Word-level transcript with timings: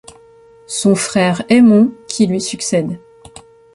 Son 0.65 0.95
frère, 0.95 1.43
Aymon, 1.49 1.93
qui 2.07 2.25
lui 2.25 2.41
succède. 2.41 2.97